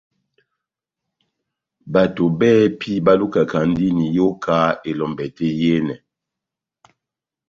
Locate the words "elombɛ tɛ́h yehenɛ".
4.89-5.95